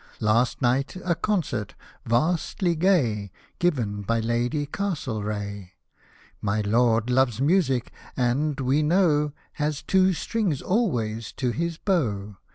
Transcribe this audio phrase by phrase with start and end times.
[0.19, 1.75] Last night a Concert—
[2.07, 5.73] vastly gay— Given by Lady Castlereagh.
[6.41, 9.31] My Lord loves music, and, we know.
[9.61, 12.37] Has" two strings always to his bow."